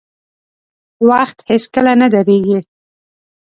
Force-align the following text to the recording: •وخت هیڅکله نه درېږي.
•وخت 1.09 1.37
هیڅکله 1.49 1.93
نه 2.01 2.07
درېږي. 2.13 2.57